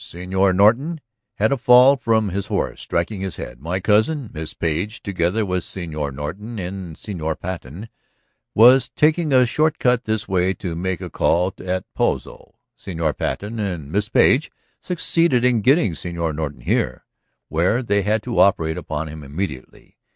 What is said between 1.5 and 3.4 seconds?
a fall from his horse, striking his